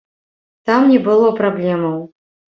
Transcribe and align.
Там 0.69 0.81
не 0.93 0.99
было 1.09 1.29
праблемаў. 1.41 2.03